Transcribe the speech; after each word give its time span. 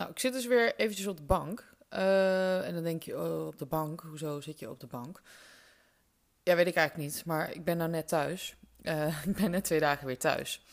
Nou, 0.00 0.12
ik 0.12 0.18
zit 0.18 0.32
dus 0.32 0.46
weer 0.46 0.76
eventjes 0.76 1.06
op 1.06 1.16
de 1.16 1.22
bank. 1.22 1.74
Uh, 1.90 2.66
en 2.66 2.74
dan 2.74 2.82
denk 2.82 3.02
je, 3.02 3.18
oh, 3.18 3.46
op 3.46 3.58
de 3.58 3.66
bank, 3.66 4.00
hoezo 4.00 4.40
zit 4.40 4.58
je 4.58 4.70
op 4.70 4.80
de 4.80 4.86
bank? 4.86 5.22
Ja, 6.42 6.56
weet 6.56 6.66
ik 6.66 6.74
eigenlijk 6.74 7.10
niet, 7.10 7.24
maar 7.24 7.50
ik 7.50 7.64
ben 7.64 7.76
nou 7.76 7.90
net 7.90 8.08
thuis. 8.08 8.56
Uh, 8.82 9.24
ik 9.26 9.36
ben 9.36 9.50
net 9.50 9.64
twee 9.64 9.80
dagen 9.80 10.06
weer 10.06 10.18
thuis. 10.18 10.64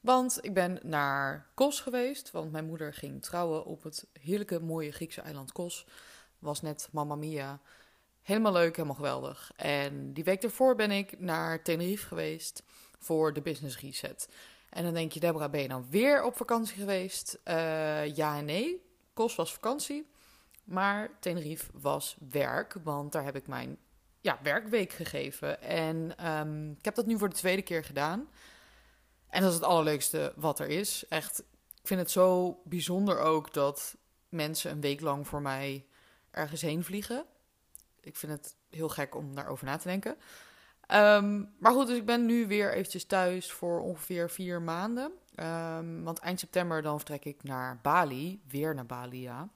Want 0.00 0.38
ik 0.40 0.54
ben 0.54 0.78
naar 0.82 1.46
Kos 1.54 1.80
geweest, 1.80 2.30
want 2.30 2.52
mijn 2.52 2.64
moeder 2.64 2.94
ging 2.94 3.22
trouwen 3.22 3.64
op 3.64 3.82
het 3.82 4.06
heerlijke 4.20 4.60
mooie 4.60 4.92
Griekse 4.92 5.20
eiland 5.20 5.52
Kos. 5.52 5.86
Was 6.38 6.62
net 6.62 6.88
Mamma 6.92 7.14
Mia. 7.14 7.60
Helemaal 8.22 8.52
leuk, 8.52 8.76
helemaal 8.76 8.96
geweldig. 8.96 9.52
En 9.56 10.12
die 10.12 10.24
week 10.24 10.40
daarvoor 10.40 10.74
ben 10.74 10.90
ik 10.90 11.20
naar 11.20 11.62
Tenerife 11.62 12.06
geweest 12.06 12.62
voor 12.98 13.32
de 13.32 13.40
Business 13.40 13.80
Reset. 13.80 14.28
En 14.72 14.84
dan 14.84 14.94
denk 14.94 15.12
je, 15.12 15.20
Deborah, 15.20 15.50
ben 15.50 15.62
je 15.62 15.68
dan 15.68 15.86
weer 15.90 16.22
op 16.22 16.36
vakantie 16.36 16.76
geweest? 16.76 17.38
Uh, 17.44 18.16
ja 18.16 18.36
en 18.36 18.44
nee. 18.44 18.82
Kos 19.12 19.34
was 19.34 19.52
vakantie. 19.52 20.10
Maar 20.64 21.10
Tenerife 21.20 21.70
was 21.72 22.16
werk, 22.30 22.76
want 22.82 23.12
daar 23.12 23.24
heb 23.24 23.36
ik 23.36 23.46
mijn 23.46 23.78
ja, 24.20 24.38
werkweek 24.42 24.92
gegeven. 24.92 25.62
En 25.62 26.26
um, 26.28 26.70
ik 26.78 26.84
heb 26.84 26.94
dat 26.94 27.06
nu 27.06 27.18
voor 27.18 27.28
de 27.28 27.34
tweede 27.34 27.62
keer 27.62 27.84
gedaan. 27.84 28.28
En 29.28 29.40
dat 29.40 29.50
is 29.50 29.56
het 29.56 29.66
allerleukste 29.66 30.32
wat 30.36 30.58
er 30.58 30.68
is. 30.68 31.04
Echt, 31.08 31.38
ik 31.80 31.86
vind 31.86 32.00
het 32.00 32.10
zo 32.10 32.58
bijzonder 32.64 33.18
ook 33.18 33.52
dat 33.52 33.96
mensen 34.28 34.70
een 34.70 34.80
week 34.80 35.00
lang 35.00 35.28
voor 35.28 35.42
mij 35.42 35.86
ergens 36.30 36.60
heen 36.60 36.84
vliegen. 36.84 37.24
Ik 38.00 38.16
vind 38.16 38.32
het 38.32 38.56
heel 38.70 38.88
gek 38.88 39.14
om 39.14 39.34
daarover 39.34 39.66
na 39.66 39.76
te 39.76 39.88
denken. 39.88 40.16
Um, 40.94 41.54
maar 41.58 41.72
goed, 41.72 41.86
dus 41.86 41.96
ik 41.96 42.06
ben 42.06 42.26
nu 42.26 42.46
weer 42.46 42.72
eventjes 42.72 43.04
thuis 43.04 43.52
voor 43.52 43.80
ongeveer 43.80 44.30
vier 44.30 44.62
maanden. 44.62 45.12
Um, 45.36 46.04
want 46.04 46.18
eind 46.18 46.40
september 46.40 46.82
dan 46.82 46.96
vertrek 46.96 47.24
ik 47.24 47.42
naar 47.42 47.78
Bali. 47.82 48.40
Weer 48.48 48.74
naar 48.74 48.86
Bali, 48.86 49.20
ja 49.20 49.48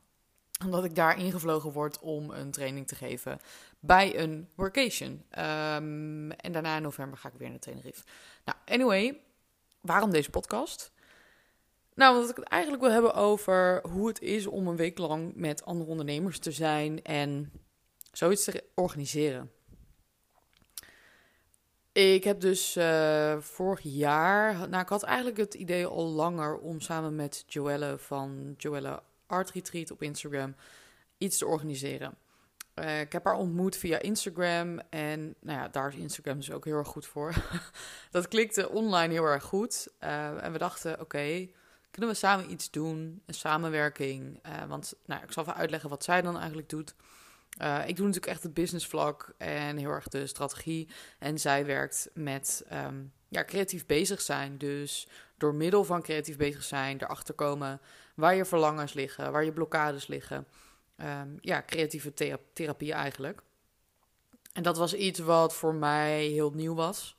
omdat 0.64 0.84
ik 0.84 0.94
daar 0.94 1.18
ingevlogen 1.18 1.72
word 1.72 1.98
om 2.00 2.30
een 2.30 2.50
training 2.50 2.86
te 2.86 2.94
geven 2.94 3.40
bij 3.80 4.18
een 4.18 4.48
workation. 4.54 5.10
Um, 5.12 6.30
en 6.30 6.52
daarna 6.52 6.76
in 6.76 6.82
november 6.82 7.18
ga 7.18 7.28
ik 7.28 7.34
weer 7.38 7.48
naar 7.48 7.58
Tenerife. 7.58 8.04
Nou, 8.44 8.58
anyway, 8.64 9.20
waarom 9.80 10.10
deze 10.10 10.30
podcast? 10.30 10.92
Nou, 11.94 12.14
omdat 12.14 12.30
ik 12.30 12.36
het 12.36 12.48
eigenlijk 12.48 12.82
wil 12.82 12.92
hebben 12.92 13.14
over 13.14 13.80
hoe 13.88 14.08
het 14.08 14.20
is 14.20 14.46
om 14.46 14.66
een 14.66 14.76
week 14.76 14.98
lang 14.98 15.34
met 15.34 15.64
andere 15.64 15.90
ondernemers 15.90 16.38
te 16.38 16.50
zijn 16.50 17.02
en 17.02 17.52
zoiets 18.12 18.44
te 18.44 18.64
organiseren. 18.74 19.50
Ik 21.96 22.24
heb 22.24 22.40
dus 22.40 22.76
uh, 22.76 23.36
vorig 23.38 23.80
jaar, 23.82 24.68
nou 24.68 24.82
ik 24.82 24.88
had 24.88 25.02
eigenlijk 25.02 25.36
het 25.36 25.54
idee 25.54 25.86
al 25.86 26.06
langer 26.06 26.58
om 26.58 26.80
samen 26.80 27.14
met 27.14 27.44
Joelle 27.46 27.98
van 27.98 28.54
Joelle 28.56 29.02
Art 29.26 29.50
Retreat 29.50 29.90
op 29.90 30.02
Instagram 30.02 30.54
iets 31.18 31.38
te 31.38 31.46
organiseren. 31.46 32.14
Uh, 32.74 33.00
ik 33.00 33.12
heb 33.12 33.24
haar 33.24 33.34
ontmoet 33.34 33.76
via 33.76 33.98
Instagram 33.98 34.78
en 34.90 35.34
nou 35.40 35.58
ja, 35.58 35.68
daar 35.68 35.88
is 35.88 35.94
Instagram 35.94 36.36
dus 36.36 36.50
ook 36.50 36.64
heel 36.64 36.76
erg 36.76 36.88
goed 36.88 37.06
voor. 37.06 37.34
dat 38.10 38.28
klikte 38.28 38.68
online 38.68 39.12
heel 39.12 39.24
erg 39.24 39.44
goed 39.44 39.88
uh, 40.00 40.44
en 40.44 40.52
we 40.52 40.58
dachten, 40.58 41.00
oké, 41.00 41.48
kunnen 41.90 42.10
we 42.10 42.16
samen 42.16 42.50
iets 42.50 42.70
doen, 42.70 43.22
een 43.26 43.34
samenwerking? 43.34 44.40
Want 44.68 44.94
nou, 45.06 45.22
ik 45.22 45.32
zal 45.32 45.42
even 45.42 45.56
uitleggen 45.56 45.90
wat 45.90 46.04
zij 46.04 46.22
dan 46.22 46.36
eigenlijk 46.36 46.68
doet. 46.68 46.94
Ik 47.62 47.96
doe 47.96 48.06
natuurlijk 48.06 48.26
echt 48.26 48.42
het 48.42 48.54
business 48.54 48.86
vlak 48.86 49.34
en 49.38 49.76
heel 49.76 49.90
erg 49.90 50.08
de 50.08 50.26
strategie. 50.26 50.88
En 51.18 51.38
zij 51.38 51.66
werkt 51.66 52.10
met 52.14 52.64
um, 52.72 53.12
ja, 53.28 53.44
creatief 53.44 53.86
bezig 53.86 54.20
zijn. 54.20 54.58
Dus 54.58 55.08
door 55.36 55.54
middel 55.54 55.84
van 55.84 56.02
creatief 56.02 56.36
bezig 56.36 56.62
zijn, 56.62 57.02
erachter 57.02 57.34
komen 57.34 57.80
waar 58.14 58.34
je 58.34 58.44
verlangens 58.44 58.92
liggen, 58.92 59.32
waar 59.32 59.44
je 59.44 59.52
blokkades 59.52 60.06
liggen. 60.06 60.46
Um, 60.96 61.38
ja, 61.40 61.62
creatieve 61.62 62.12
therapie 62.52 62.92
eigenlijk. 62.92 63.42
En 64.52 64.62
dat 64.62 64.76
was 64.76 64.94
iets 64.94 65.18
wat 65.18 65.54
voor 65.54 65.74
mij 65.74 66.24
heel 66.24 66.50
nieuw 66.50 66.74
was. 66.74 67.16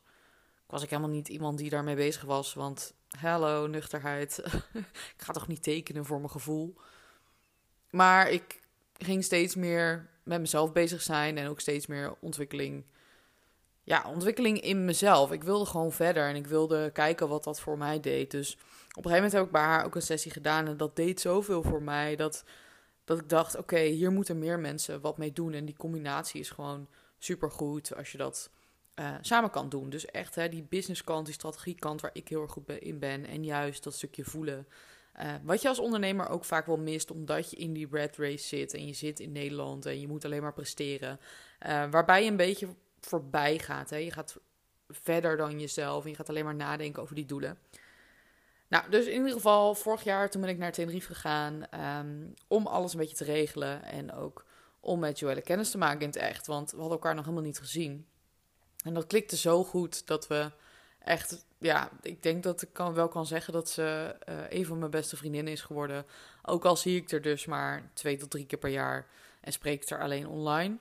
Ik 0.55 0.73
was 0.73 0.83
ik 0.83 0.89
helemaal 0.89 1.11
niet 1.11 1.27
iemand 1.27 1.57
die 1.57 1.69
daarmee 1.69 1.95
bezig 1.95 2.23
was, 2.23 2.53
want 2.53 2.93
hallo, 3.19 3.67
nuchterheid. 3.67 4.37
ik 5.15 5.21
ga 5.23 5.33
toch 5.33 5.47
niet 5.47 5.63
tekenen 5.63 6.05
voor 6.05 6.17
mijn 6.17 6.29
gevoel. 6.29 6.75
Maar 7.89 8.29
ik 8.29 8.61
ging 8.97 9.23
steeds 9.23 9.55
meer 9.55 10.09
met 10.27 10.39
mezelf 10.39 10.71
bezig 10.71 11.01
zijn 11.01 11.37
en 11.37 11.47
ook 11.47 11.59
steeds 11.59 11.87
meer 11.87 12.15
ontwikkeling. 12.19 12.83
Ja, 13.83 14.03
ontwikkeling 14.07 14.61
in 14.61 14.85
mezelf. 14.85 15.31
Ik 15.31 15.43
wilde 15.43 15.65
gewoon 15.65 15.91
verder 15.91 16.27
en 16.27 16.35
ik 16.35 16.47
wilde 16.47 16.89
kijken 16.91 17.27
wat 17.27 17.43
dat 17.43 17.59
voor 17.59 17.77
mij 17.77 17.99
deed. 17.99 18.31
Dus 18.31 18.53
op 18.53 19.05
een 19.05 19.11
gegeven 19.11 19.15
moment 19.15 19.31
heb 19.33 19.45
ik 19.45 19.51
bij 19.51 19.61
haar 19.61 19.85
ook 19.85 19.95
een 19.95 20.01
sessie 20.01 20.31
gedaan 20.31 20.67
en 20.67 20.77
dat 20.77 20.95
deed 20.95 21.21
zoveel 21.21 21.63
voor 21.63 21.81
mij 21.81 22.15
dat, 22.15 22.43
dat 23.05 23.19
ik 23.19 23.29
dacht: 23.29 23.57
oké, 23.57 23.79
hier 23.79 24.11
moeten 24.11 24.39
meer 24.39 24.59
mensen 24.59 25.01
wat 25.01 25.17
mee 25.17 25.33
doen. 25.33 25.53
En 25.53 25.65
die 25.65 25.77
combinatie 25.77 26.39
is 26.39 26.49
gewoon 26.49 26.87
super 27.17 27.51
goed 27.51 27.95
als 27.95 28.11
je 28.11 28.17
dat 28.17 28.49
uh, 28.99 29.15
samen 29.21 29.49
kan 29.49 29.69
doen. 29.69 29.89
Dus 29.89 30.05
echt 30.05 30.35
hè, 30.35 30.49
die 30.49 30.63
businesskant, 30.69 31.25
die 31.25 31.33
strategiekant 31.33 32.01
waar 32.01 32.11
ik 32.13 32.27
heel 32.27 32.41
erg 32.41 32.51
goed 32.51 32.69
in 32.69 32.99
ben. 32.99 33.25
En 33.25 33.43
juist 33.43 33.83
dat 33.83 33.93
stukje 33.93 34.23
voelen. 34.23 34.67
Uh, 35.19 35.33
wat 35.43 35.61
je 35.61 35.67
als 35.67 35.79
ondernemer 35.79 36.29
ook 36.29 36.45
vaak 36.45 36.65
wel 36.65 36.77
mist, 36.77 37.11
omdat 37.11 37.49
je 37.49 37.57
in 37.57 37.73
die 37.73 37.87
red 37.91 38.17
race 38.17 38.47
zit 38.47 38.73
en 38.73 38.87
je 38.87 38.93
zit 38.93 39.19
in 39.19 39.31
Nederland 39.31 39.85
en 39.85 39.99
je 39.99 40.07
moet 40.07 40.25
alleen 40.25 40.41
maar 40.41 40.53
presteren. 40.53 41.19
Uh, 41.67 41.89
waarbij 41.89 42.23
je 42.23 42.29
een 42.29 42.37
beetje 42.37 42.67
voorbij 42.99 43.59
gaat. 43.59 43.89
Hè. 43.89 43.97
Je 43.97 44.11
gaat 44.11 44.39
verder 44.89 45.37
dan 45.37 45.59
jezelf 45.59 46.03
en 46.03 46.09
je 46.09 46.15
gaat 46.15 46.29
alleen 46.29 46.43
maar 46.43 46.55
nadenken 46.55 47.01
over 47.01 47.15
die 47.15 47.25
doelen. 47.25 47.57
Nou, 48.67 48.89
dus 48.89 49.05
in 49.05 49.13
ieder 49.13 49.31
geval, 49.31 49.75
vorig 49.75 50.03
jaar 50.03 50.29
toen 50.29 50.41
ben 50.41 50.49
ik 50.49 50.57
naar 50.57 50.71
Tenerife 50.71 51.13
gegaan 51.13 51.63
um, 51.99 52.33
om 52.47 52.67
alles 52.67 52.93
een 52.93 52.99
beetje 52.99 53.15
te 53.15 53.23
regelen. 53.23 53.83
En 53.83 54.13
ook 54.13 54.45
om 54.79 54.99
met 54.99 55.19
Joelle 55.19 55.41
kennis 55.41 55.71
te 55.71 55.77
maken 55.77 56.01
in 56.01 56.07
het 56.07 56.15
echt, 56.15 56.47
want 56.47 56.71
we 56.71 56.77
hadden 56.77 56.97
elkaar 56.97 57.15
nog 57.15 57.23
helemaal 57.23 57.45
niet 57.45 57.59
gezien. 57.59 58.07
En 58.83 58.93
dat 58.93 59.07
klikte 59.07 59.37
zo 59.37 59.63
goed 59.63 60.07
dat 60.07 60.27
we 60.27 60.51
echt, 61.07 61.45
ja, 61.57 61.89
ik 62.01 62.23
denk 62.23 62.43
dat 62.43 62.61
ik 62.61 62.69
kan, 62.71 62.93
wel 62.93 63.07
kan 63.07 63.25
zeggen 63.25 63.53
dat 63.53 63.69
ze 63.69 64.15
uh, 64.29 64.35
een 64.49 64.65
van 64.65 64.79
mijn 64.79 64.91
beste 64.91 65.17
vriendinnen 65.17 65.53
is 65.53 65.61
geworden. 65.61 66.05
Ook 66.43 66.65
al 66.65 66.77
zie 66.77 67.01
ik 67.01 67.11
er 67.11 67.21
dus 67.21 67.45
maar 67.45 67.89
twee 67.93 68.17
tot 68.17 68.29
drie 68.29 68.45
keer 68.45 68.59
per 68.59 68.69
jaar 68.69 69.07
en 69.41 69.51
spreek 69.51 69.83
ik 69.83 69.89
er 69.89 70.01
alleen 70.01 70.27
online. 70.27 70.77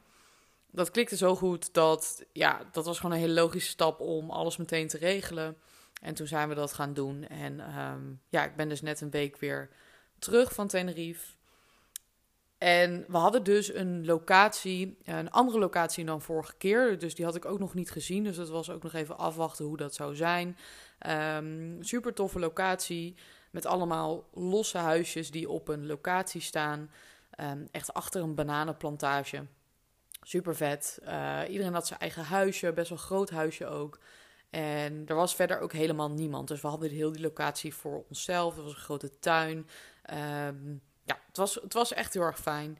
Dat 0.70 0.90
klikte 0.90 1.16
zo 1.16 1.36
goed 1.36 1.74
dat, 1.74 2.24
ja, 2.32 2.60
dat 2.72 2.84
was 2.84 2.98
gewoon 2.98 3.14
een 3.14 3.20
hele 3.22 3.40
logische 3.40 3.70
stap 3.70 4.00
om 4.00 4.30
alles 4.30 4.56
meteen 4.56 4.88
te 4.88 4.98
regelen. 4.98 5.56
En 6.02 6.14
toen 6.14 6.26
zijn 6.26 6.48
we 6.48 6.54
dat 6.54 6.72
gaan 6.72 6.94
doen. 6.94 7.26
En 7.26 7.78
um, 7.78 8.20
ja, 8.28 8.44
ik 8.44 8.56
ben 8.56 8.68
dus 8.68 8.82
net 8.82 9.00
een 9.00 9.10
week 9.10 9.36
weer 9.36 9.68
terug 10.18 10.52
van 10.52 10.68
Tenerife. 10.68 11.35
En 12.58 13.04
we 13.08 13.16
hadden 13.16 13.42
dus 13.44 13.74
een 13.74 14.04
locatie, 14.04 14.98
een 15.04 15.30
andere 15.30 15.58
locatie 15.58 16.04
dan 16.04 16.22
vorige 16.22 16.54
keer. 16.58 16.98
Dus 16.98 17.14
die 17.14 17.24
had 17.24 17.34
ik 17.34 17.44
ook 17.44 17.58
nog 17.58 17.74
niet 17.74 17.90
gezien. 17.90 18.24
Dus 18.24 18.36
dat 18.36 18.48
was 18.48 18.70
ook 18.70 18.82
nog 18.82 18.92
even 18.92 19.18
afwachten 19.18 19.64
hoe 19.64 19.76
dat 19.76 19.94
zou 19.94 20.14
zijn. 20.14 20.56
Um, 21.36 21.82
super 21.82 22.14
toffe 22.14 22.38
locatie. 22.38 23.14
Met 23.50 23.66
allemaal 23.66 24.28
losse 24.32 24.78
huisjes 24.78 25.30
die 25.30 25.48
op 25.48 25.68
een 25.68 25.86
locatie 25.86 26.40
staan. 26.40 26.90
Um, 27.40 27.68
echt 27.70 27.94
achter 27.94 28.22
een 28.22 28.34
bananenplantage. 28.34 29.46
Super 30.22 30.56
vet. 30.56 30.98
Uh, 31.04 31.40
iedereen 31.48 31.74
had 31.74 31.86
zijn 31.86 32.00
eigen 32.00 32.24
huisje, 32.24 32.72
best 32.72 32.88
wel 32.88 32.98
groot 32.98 33.30
huisje 33.30 33.66
ook. 33.66 33.98
En 34.50 35.02
er 35.06 35.14
was 35.14 35.34
verder 35.34 35.60
ook 35.60 35.72
helemaal 35.72 36.10
niemand. 36.10 36.48
Dus 36.48 36.60
we 36.60 36.68
hadden 36.68 36.90
heel 36.90 37.12
die 37.12 37.22
locatie 37.22 37.74
voor 37.74 38.04
onszelf. 38.08 38.54
Het 38.54 38.64
was 38.64 38.72
een 38.72 38.78
grote 38.80 39.18
tuin. 39.18 39.68
Um, 40.46 40.82
ja, 41.06 41.20
het 41.26 41.36
was, 41.36 41.54
het 41.54 41.72
was 41.72 41.92
echt 41.92 42.12
heel 42.12 42.22
erg 42.22 42.40
fijn. 42.40 42.78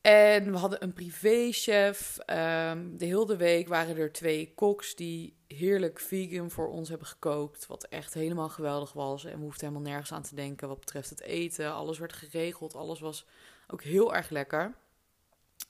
En 0.00 0.52
we 0.52 0.58
hadden 0.58 0.82
een 0.82 0.92
privéchef. 0.92 2.18
Um, 2.18 2.98
de 2.98 3.04
hele 3.04 3.36
week 3.36 3.68
waren 3.68 3.96
er 3.96 4.12
twee 4.12 4.54
koks 4.54 4.94
die 4.94 5.36
heerlijk 5.46 5.98
vegan 6.00 6.50
voor 6.50 6.68
ons 6.68 6.88
hebben 6.88 7.06
gekookt. 7.06 7.66
Wat 7.66 7.84
echt 7.84 8.14
helemaal 8.14 8.48
geweldig 8.48 8.92
was. 8.92 9.24
En 9.24 9.38
we 9.38 9.44
hoefden 9.44 9.68
helemaal 9.68 9.90
nergens 9.90 10.12
aan 10.12 10.22
te 10.22 10.34
denken 10.34 10.68
wat 10.68 10.80
betreft 10.80 11.10
het 11.10 11.20
eten. 11.20 11.72
Alles 11.72 11.98
werd 11.98 12.12
geregeld. 12.12 12.74
Alles 12.74 13.00
was 13.00 13.26
ook 13.68 13.82
heel 13.82 14.14
erg 14.14 14.30
lekker. 14.30 14.74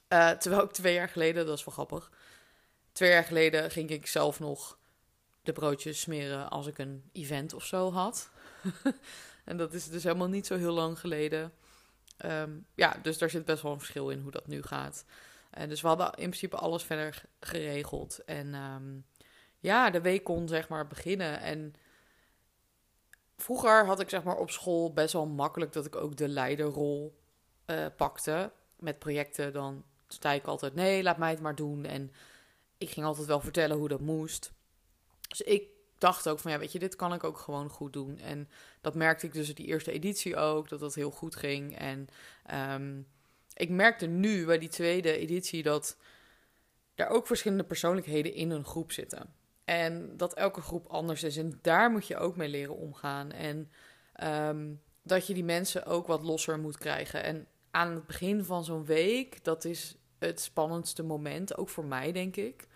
Uh, 0.09 0.31
terwijl 0.31 0.63
ik 0.63 0.73
twee 0.73 0.95
jaar 0.95 1.09
geleden, 1.09 1.47
dat 1.47 1.59
is 1.59 1.65
wel 1.65 1.75
grappig 1.75 2.11
Twee 2.93 3.11
jaar 3.11 3.25
geleden 3.25 3.71
ging 3.71 3.91
ik 3.91 4.07
zelf 4.07 4.41
nog 4.41 4.79
de 5.43 5.53
broodjes 5.53 6.01
smeren 6.01 6.51
als 6.51 6.67
ik 6.67 6.79
een 6.79 7.03
event 7.13 7.53
of 7.53 7.65
zo 7.65 7.93
had. 7.93 8.31
en 9.45 9.57
dat 9.57 9.73
is 9.73 9.89
dus 9.89 10.03
helemaal 10.03 10.29
niet 10.29 10.47
zo 10.47 10.57
heel 10.57 10.73
lang 10.73 10.99
geleden. 10.99 11.53
Um, 12.25 12.67
ja, 12.75 12.97
dus 13.03 13.19
daar 13.19 13.31
zit 13.31 13.45
best 13.45 13.63
wel 13.63 13.73
een 13.73 13.79
verschil 13.79 14.11
in 14.11 14.21
hoe 14.21 14.31
dat 14.31 14.47
nu 14.47 14.63
gaat. 14.63 15.05
En 15.51 15.69
dus 15.69 15.81
we 15.81 15.89
hadden 15.89 16.07
in 16.07 16.13
principe 16.13 16.57
alles 16.57 16.83
verder 16.83 17.23
geregeld. 17.41 18.25
En 18.25 18.55
um, 18.55 19.05
ja, 19.59 19.91
de 19.91 20.01
week 20.01 20.25
kon 20.25 20.49
zeg 20.49 20.69
maar 20.69 20.87
beginnen. 20.87 21.41
En 21.41 21.75
vroeger 23.37 23.87
had 23.87 24.01
ik 24.01 24.09
zeg 24.09 24.23
maar 24.23 24.37
op 24.37 24.51
school 24.51 24.93
best 24.93 25.13
wel 25.13 25.27
makkelijk 25.27 25.73
dat 25.73 25.87
ik 25.87 25.97
ook 25.97 26.17
de 26.17 26.29
leiderrol 26.29 27.19
uh, 27.67 27.87
pakte. 27.97 28.53
Met 28.79 28.99
projecten 28.99 29.53
dan 29.53 29.85
zei 30.09 30.39
ik 30.39 30.47
altijd, 30.47 30.75
nee, 30.75 31.03
laat 31.03 31.19
mij 31.19 31.31
het 31.31 31.41
maar 31.41 31.55
doen. 31.55 31.85
En 31.85 32.13
ik 32.79 32.91
ging 32.91 33.07
altijd 33.07 33.27
wel 33.27 33.41
vertellen 33.41 33.77
hoe 33.77 33.89
dat 33.89 34.01
moest. 34.01 34.53
Dus 35.29 35.41
ik 35.41 35.69
dacht 36.03 36.29
ook 36.29 36.39
van 36.39 36.51
ja, 36.51 36.59
weet 36.59 36.73
je, 36.73 36.79
dit 36.79 36.97
kan 36.97 37.13
ik 37.13 37.25
ook 37.25 37.39
gewoon 37.39 37.69
goed 37.69 37.93
doen. 37.93 38.19
En 38.19 38.49
dat 38.81 38.95
merkte 38.95 39.27
ik 39.27 39.33
dus 39.33 39.55
die 39.55 39.67
eerste 39.67 39.93
editie 39.93 40.37
ook, 40.37 40.69
dat 40.69 40.81
dat 40.81 40.95
heel 40.95 41.11
goed 41.11 41.37
ging. 41.37 41.79
En 41.79 42.07
ehm, 42.47 43.01
ik 43.55 43.69
merkte 43.69 44.07
nu 44.07 44.47
bij 44.47 44.59
die 44.59 44.69
tweede 44.69 45.17
editie 45.17 45.63
dat 45.63 45.97
er 46.95 47.09
ook 47.09 47.27
verschillende 47.27 47.65
persoonlijkheden 47.65 48.35
in 48.35 48.51
een 48.51 48.65
groep 48.65 48.93
zitten. 48.93 49.35
En 49.65 50.17
dat 50.17 50.35
elke 50.35 50.61
groep 50.61 50.87
anders 50.87 51.23
is. 51.23 51.37
En 51.37 51.59
daar 51.63 51.91
moet 51.91 52.07
je 52.07 52.17
ook 52.17 52.37
mee 52.37 52.49
leren 52.49 52.77
omgaan. 52.77 53.33
En 53.33 53.71
ehm, 54.13 54.71
dat 55.03 55.27
je 55.27 55.35
die 55.35 55.45
mensen 55.45 55.87
ook 55.87 56.07
wat 56.07 56.23
losser 56.23 56.59
moet 56.59 56.79
krijgen. 56.79 57.23
En 57.23 57.47
aan 57.71 57.95
het 57.95 58.07
begin 58.07 58.45
van 58.45 58.65
zo'n 58.65 58.85
week, 58.85 59.45
dat 59.45 59.65
is 59.65 59.97
het 60.19 60.41
spannendste 60.41 61.03
moment, 61.03 61.57
ook 61.57 61.69
voor 61.69 61.85
mij 61.85 62.13
denk 62.13 62.37
ik. 62.37 62.67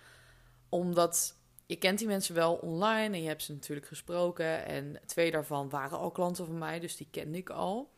Omdat 0.68 1.36
je 1.66 1.76
kent 1.76 1.98
die 1.98 2.06
mensen 2.06 2.34
wel 2.34 2.54
online 2.54 3.14
en 3.14 3.22
je 3.22 3.28
hebt 3.28 3.42
ze 3.42 3.52
natuurlijk 3.52 3.86
gesproken. 3.86 4.64
En 4.66 5.00
twee 5.06 5.30
daarvan 5.30 5.68
waren 5.68 5.98
al 5.98 6.10
klanten 6.10 6.46
van 6.46 6.58
mij, 6.58 6.80
dus 6.80 6.96
die 6.96 7.08
kende 7.10 7.38
ik 7.38 7.50
al. 7.50 7.90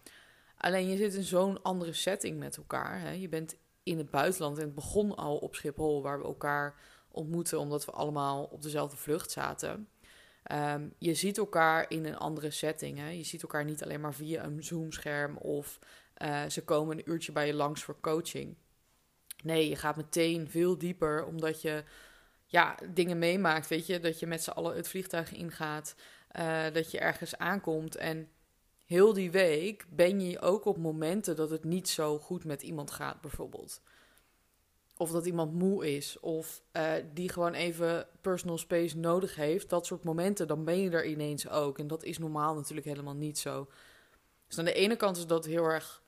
Alleen 0.57 0.89
je 0.89 0.97
zit 0.97 1.15
in 1.15 1.23
zo'n 1.23 1.63
andere 1.63 1.93
setting 1.93 2.39
met 2.39 2.57
elkaar. 2.57 3.01
Hè? 3.01 3.11
Je 3.11 3.29
bent 3.29 3.57
in 3.83 3.99
het 3.99 4.11
buitenland 4.11 4.59
en 4.59 4.65
het 4.65 4.75
begon 4.75 5.17
al 5.17 5.37
op 5.37 5.55
Schiphol, 5.55 6.03
waar 6.03 6.19
we 6.19 6.25
elkaar 6.25 6.75
ontmoeten 7.11 7.59
omdat 7.59 7.85
we 7.85 7.93
allemaal 7.93 8.45
op 8.45 8.63
dezelfde 8.63 8.97
vlucht 8.97 9.31
zaten. 9.31 9.89
Ehm, 10.43 10.89
je 10.99 11.15
ziet 11.15 11.39
elkaar 11.39 11.91
in 11.91 12.05
een 12.05 12.17
andere 12.17 12.51
setting. 12.51 12.99
Hè? 12.99 13.09
Je 13.09 13.25
ziet 13.25 13.43
elkaar 13.43 13.65
niet 13.65 13.83
alleen 13.83 14.01
maar 14.01 14.15
via 14.15 14.45
een 14.45 14.65
Zoom-scherm 14.65 15.37
of 15.37 15.79
uh, 16.23 16.45
ze 16.49 16.65
komen 16.65 16.99
een 16.99 17.11
uurtje 17.11 17.33
bij 17.33 17.47
je 17.47 17.55
langs 17.55 17.83
voor 17.83 18.01
coaching. 18.01 18.57
Nee, 19.43 19.69
je 19.69 19.77
gaat 19.77 19.97
meteen 19.97 20.51
veel 20.51 20.79
dieper 20.79 21.25
omdat 21.25 21.63
je 21.63 21.85
ja, 22.51 22.77
dingen 22.91 23.19
meemaakt. 23.19 23.69
Weet 23.69 23.87
je, 23.87 24.01
dat 24.01 24.19
je 24.19 24.27
met 24.27 24.43
z'n 24.43 24.51
allen 24.51 24.77
het 24.77 24.89
vliegtuig 24.89 25.33
ingaat, 25.33 25.95
uh, 26.39 26.65
dat 26.73 26.91
je 26.91 26.99
ergens 26.99 27.37
aankomt 27.37 27.97
en 27.97 28.29
heel 28.87 29.13
die 29.13 29.31
week 29.31 29.87
ben 29.89 30.21
je 30.21 30.41
ook 30.41 30.65
op 30.65 30.77
momenten 30.77 31.37
dat 31.37 31.51
het 31.51 31.65
niet 31.65 31.89
zo 31.89 32.19
goed 32.19 32.45
met 32.45 32.63
iemand 32.63 32.91
gaat, 32.91 33.21
bijvoorbeeld. 33.21 33.81
Of 34.97 35.11
dat 35.11 35.27
iemand 35.27 35.53
moe 35.53 35.97
is, 35.97 36.21
of 36.21 36.63
uh, 36.73 36.93
die 37.15 37.29
gewoon 37.29 37.53
even 37.55 38.07
personal 38.21 38.59
space 38.59 38.99
nodig 38.99 39.35
heeft. 39.35 39.69
Dat 39.69 39.87
soort 39.87 40.05
momenten, 40.05 40.47
dan 40.47 40.65
ben 40.65 40.79
je 40.79 40.91
er 40.91 41.07
ineens 41.07 41.49
ook. 41.49 41.79
En 41.79 41.87
dat 41.87 42.05
is 42.05 42.19
normaal 42.19 42.55
natuurlijk 42.55 42.87
helemaal 42.87 43.15
niet 43.15 43.39
zo. 43.39 43.69
Dus 44.47 44.59
aan 44.59 44.65
de 44.65 44.73
ene 44.73 44.97
kant 44.97 45.17
is 45.17 45.27
dat 45.27 45.45
heel 45.45 45.65
erg 45.65 46.03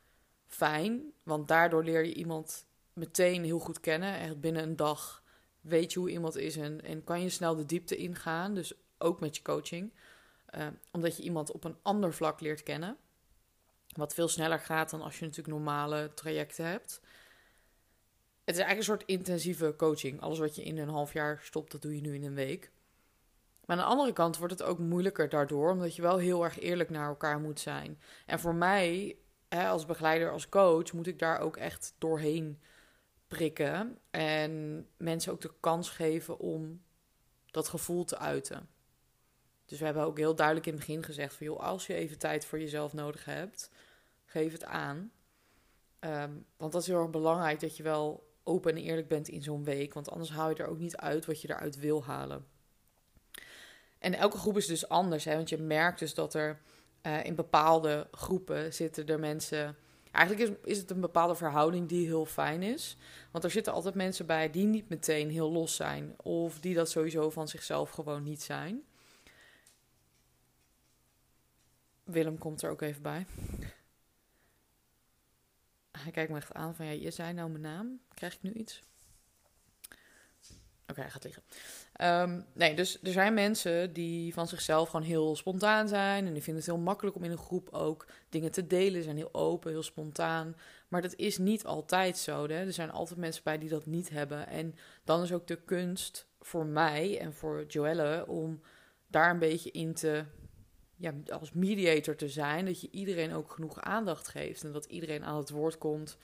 fijn, 0.46 1.12
want 1.22 1.48
daardoor 1.48 1.84
leer 1.84 2.04
je 2.04 2.14
iemand 2.14 2.66
meteen 2.92 3.44
heel 3.44 3.58
goed 3.58 3.80
kennen. 3.80 4.18
Echt 4.18 4.40
binnen 4.40 4.62
een 4.62 4.76
dag 4.76 5.19
weet 5.60 5.92
je 5.92 5.98
hoe 5.98 6.10
iemand 6.10 6.36
is 6.36 6.56
en, 6.56 6.84
en 6.84 7.04
kan 7.04 7.22
je 7.22 7.28
snel 7.28 7.56
de 7.56 7.66
diepte 7.66 7.96
ingaan. 7.96 8.54
Dus 8.54 8.72
ook 8.98 9.20
met 9.20 9.36
je 9.36 9.42
coaching. 9.42 9.92
Uh, 10.56 10.66
omdat 10.90 11.16
je 11.16 11.22
iemand 11.22 11.50
op 11.50 11.64
een 11.64 11.76
ander 11.82 12.14
vlak 12.14 12.40
leert 12.40 12.62
kennen. 12.62 12.96
Wat 13.96 14.14
veel 14.14 14.28
sneller 14.28 14.58
gaat 14.58 14.90
dan 14.90 15.02
als 15.02 15.18
je 15.18 15.24
natuurlijk 15.24 15.56
normale 15.56 16.10
trajecten 16.14 16.64
hebt. 16.64 17.00
Het 18.44 18.58
is 18.58 18.64
eigenlijk 18.64 18.78
een 18.78 18.96
soort 18.96 19.18
intensieve 19.18 19.74
coaching. 19.76 20.20
Alles 20.20 20.38
wat 20.38 20.54
je 20.54 20.62
in 20.62 20.78
een 20.78 20.88
half 20.88 21.12
jaar 21.12 21.40
stopt, 21.42 21.72
dat 21.72 21.82
doe 21.82 21.94
je 21.94 22.00
nu 22.00 22.14
in 22.14 22.24
een 22.24 22.34
week. 22.34 22.70
Maar 23.64 23.76
aan 23.76 23.84
de 23.84 23.90
andere 23.90 24.12
kant 24.12 24.38
wordt 24.38 24.52
het 24.52 24.62
ook 24.62 24.78
moeilijker 24.78 25.28
daardoor, 25.28 25.70
omdat 25.70 25.96
je 25.96 26.02
wel 26.02 26.18
heel 26.18 26.44
erg 26.44 26.60
eerlijk 26.60 26.90
naar 26.90 27.08
elkaar 27.08 27.40
moet 27.40 27.60
zijn. 27.60 28.00
En 28.26 28.40
voor 28.40 28.54
mij, 28.54 29.16
hè, 29.48 29.68
als 29.68 29.86
begeleider, 29.86 30.30
als 30.30 30.48
coach, 30.48 30.92
moet 30.92 31.06
ik 31.06 31.18
daar 31.18 31.40
ook 31.40 31.56
echt 31.56 31.94
doorheen 31.98 32.60
prikken. 33.30 33.98
En 34.10 34.86
mensen 34.96 35.32
ook 35.32 35.40
de 35.40 35.52
kans 35.60 35.90
geven 35.90 36.38
om 36.38 36.82
dat 37.50 37.68
gevoel 37.68 38.04
te 38.04 38.18
uiten. 38.18 38.68
Dus 39.64 39.78
we 39.78 39.84
hebben 39.84 40.04
ook 40.04 40.18
heel 40.18 40.34
duidelijk 40.34 40.66
in 40.66 40.72
het 40.72 40.86
begin 40.86 41.02
gezegd 41.02 41.34
van 41.34 41.46
joh, 41.46 41.60
als 41.60 41.86
je 41.86 41.94
even 41.94 42.18
tijd 42.18 42.44
voor 42.44 42.58
jezelf 42.58 42.92
nodig 42.92 43.24
hebt, 43.24 43.70
geef 44.24 44.52
het 44.52 44.64
aan. 44.64 45.12
Ehm, 45.98 46.32
want 46.56 46.72
dat 46.72 46.80
is 46.80 46.86
heel 46.86 47.00
erg 47.00 47.10
belangrijk 47.10 47.60
dat 47.60 47.76
je 47.76 47.82
wel 47.82 48.32
open 48.42 48.70
en 48.70 48.82
eerlijk 48.82 49.08
bent 49.08 49.28
in 49.28 49.42
zo'n 49.42 49.64
week. 49.64 49.94
Want 49.94 50.10
anders 50.10 50.30
haal 50.30 50.48
je 50.48 50.56
er 50.56 50.68
ook 50.68 50.78
niet 50.78 50.96
uit 50.96 51.26
wat 51.26 51.40
je 51.40 51.48
eruit 51.48 51.76
wil 51.76 52.04
halen. 52.04 52.46
En 53.98 54.14
elke 54.14 54.38
groep 54.38 54.56
is 54.56 54.66
dus 54.66 54.88
anders. 54.88 55.24
Hè? 55.24 55.36
Want 55.36 55.48
je 55.48 55.58
merkt 55.58 55.98
dus 55.98 56.14
dat 56.14 56.34
er 56.34 56.60
uh, 57.02 57.24
in 57.24 57.34
bepaalde 57.34 58.08
groepen 58.10 58.74
zitten 58.74 59.06
er 59.06 59.18
mensen. 59.18 59.76
Eigenlijk 60.10 60.50
is, 60.50 60.56
is 60.64 60.78
het 60.78 60.90
een 60.90 61.00
bepaalde 61.00 61.34
verhouding 61.34 61.88
die 61.88 62.06
heel 62.06 62.26
fijn 62.26 62.62
is. 62.62 62.96
Want 63.30 63.44
er 63.44 63.50
zitten 63.50 63.72
altijd 63.72 63.94
mensen 63.94 64.26
bij 64.26 64.50
die 64.50 64.66
niet 64.66 64.88
meteen 64.88 65.30
heel 65.30 65.52
los 65.52 65.76
zijn. 65.76 66.14
Of 66.16 66.60
die 66.60 66.74
dat 66.74 66.90
sowieso 66.90 67.30
van 67.30 67.48
zichzelf 67.48 67.90
gewoon 67.90 68.22
niet 68.22 68.42
zijn. 68.42 68.82
Willem 72.04 72.38
komt 72.38 72.62
er 72.62 72.70
ook 72.70 72.82
even 72.82 73.02
bij. 73.02 73.26
Hij 75.90 76.10
kijkt 76.12 76.30
me 76.30 76.36
echt 76.36 76.54
aan 76.54 76.74
van, 76.74 76.86
ja, 76.86 76.92
je 76.92 77.10
zei 77.10 77.32
nou 77.32 77.50
mijn 77.50 77.62
naam. 77.62 78.00
Krijg 78.14 78.34
ik 78.34 78.42
nu 78.42 78.52
iets? 78.52 78.82
Oké, 80.90 81.00
hij 81.00 81.10
gaat 81.10 81.24
liggen. 81.24 81.42
Um, 82.02 82.44
nee, 82.52 82.74
dus 82.74 82.98
er 83.02 83.12
zijn 83.12 83.34
mensen 83.34 83.92
die 83.92 84.34
van 84.34 84.48
zichzelf 84.48 84.88
gewoon 84.88 85.06
heel 85.06 85.36
spontaan 85.36 85.88
zijn. 85.88 86.26
En 86.26 86.32
die 86.32 86.42
vinden 86.42 86.62
het 86.62 86.72
heel 86.72 86.82
makkelijk 86.82 87.16
om 87.16 87.24
in 87.24 87.30
een 87.30 87.38
groep 87.38 87.68
ook 87.70 88.06
dingen 88.28 88.50
te 88.50 88.66
delen. 88.66 89.02
Zijn 89.02 89.16
heel 89.16 89.34
open, 89.34 89.70
heel 89.70 89.82
spontaan. 89.82 90.56
Maar 90.88 91.02
dat 91.02 91.14
is 91.16 91.38
niet 91.38 91.64
altijd 91.64 92.18
zo. 92.18 92.42
Hè? 92.42 92.64
Er 92.66 92.72
zijn 92.72 92.90
altijd 92.90 93.18
mensen 93.18 93.42
bij 93.44 93.58
die 93.58 93.68
dat 93.68 93.86
niet 93.86 94.10
hebben. 94.10 94.46
En 94.46 94.74
dan 95.04 95.22
is 95.22 95.32
ook 95.32 95.46
de 95.46 95.62
kunst 95.64 96.26
voor 96.40 96.66
mij 96.66 97.18
en 97.18 97.32
voor 97.32 97.64
Joelle 97.68 98.24
om 98.26 98.60
daar 99.06 99.30
een 99.30 99.38
beetje 99.38 99.70
in 99.70 99.94
te 99.94 100.24
ja, 100.96 101.14
als 101.28 101.52
mediator 101.52 102.16
te 102.16 102.28
zijn. 102.28 102.64
Dat 102.64 102.80
je 102.80 102.90
iedereen 102.90 103.32
ook 103.32 103.52
genoeg 103.52 103.80
aandacht 103.80 104.28
geeft. 104.28 104.64
En 104.64 104.72
dat 104.72 104.84
iedereen 104.84 105.24
aan 105.24 105.36
het 105.36 105.50
woord 105.50 105.78
komt. 105.78 106.18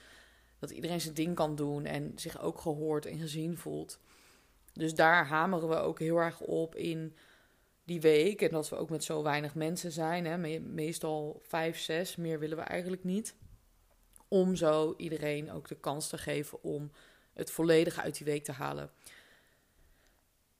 Dat 0.58 0.70
iedereen 0.70 1.00
zijn 1.00 1.14
ding 1.14 1.34
kan 1.34 1.54
doen 1.54 1.84
en 1.84 2.12
zich 2.14 2.40
ook 2.40 2.60
gehoord 2.60 3.06
en 3.06 3.18
gezien 3.18 3.56
voelt. 3.56 4.00
Dus 4.78 4.94
daar 4.94 5.26
hameren 5.26 5.68
we 5.68 5.76
ook 5.76 5.98
heel 5.98 6.18
erg 6.18 6.40
op 6.40 6.74
in 6.74 7.16
die 7.84 8.00
week. 8.00 8.42
En 8.42 8.50
dat 8.50 8.68
we 8.68 8.76
ook 8.76 8.90
met 8.90 9.04
zo 9.04 9.22
weinig 9.22 9.54
mensen 9.54 9.92
zijn. 9.92 10.24
Hè, 10.26 10.60
meestal 10.60 11.40
vijf, 11.42 11.78
zes, 11.78 12.16
meer 12.16 12.38
willen 12.38 12.56
we 12.56 12.62
eigenlijk 12.62 13.04
niet. 13.04 13.34
Om 14.28 14.56
zo 14.56 14.94
iedereen 14.96 15.52
ook 15.52 15.68
de 15.68 15.76
kans 15.76 16.08
te 16.08 16.18
geven 16.18 16.62
om 16.62 16.90
het 17.32 17.50
volledige 17.50 18.00
uit 18.00 18.16
die 18.16 18.26
week 18.26 18.44
te 18.44 18.52
halen. 18.52 18.90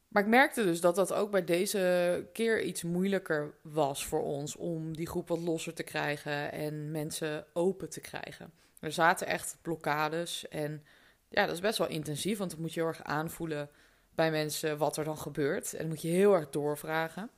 Maar 0.09 0.23
ik 0.23 0.29
merkte 0.29 0.65
dus 0.65 0.81
dat 0.81 0.95
dat 0.95 1.13
ook 1.13 1.31
bij 1.31 1.45
deze 1.45 2.29
keer 2.33 2.63
iets 2.63 2.83
moeilijker 2.83 3.55
was 3.63 4.07
voor 4.07 4.23
ons 4.23 4.57
om 4.57 4.97
die 4.97 5.07
groep 5.07 5.29
wat 5.29 5.39
losser 5.39 5.75
te 5.75 5.83
krijgen 5.83 6.53
en 6.53 6.91
mensen 6.91 7.47
open 7.53 7.91
te 7.91 8.01
krijgen. 8.01 8.53
Er 8.81 8.93
zaten 8.93 9.27
echt 9.27 9.59
blokkades 9.63 10.49
en 10.49 10.85
ja, 11.29 11.47
dat 11.47 11.55
is 11.55 11.61
best 11.61 11.79
wel 11.79 11.89
intensief, 11.89 12.39
want 12.39 12.51
dan 12.51 12.61
moet 12.61 12.75
je 12.75 12.81
heel 12.81 12.89
erg 12.89 13.03
aanvoelen 13.03 13.71
bij 14.17 14.31
mensen 14.31 14.79
wat 14.79 14.97
er 14.97 15.05
dan 15.05 15.19
gebeurt. 15.19 15.73
En 15.73 15.79
dan 15.79 15.89
moet 15.89 16.03
je 16.03 16.09
heel 16.09 16.35
erg 16.35 16.51
doorvragen. 16.51 17.31